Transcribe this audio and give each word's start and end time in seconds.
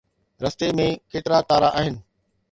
رستي 0.43 0.67
۾ 0.85 0.87
ڪيترا 1.11 1.39
تارا 1.51 1.69
آهن؟ 1.83 1.99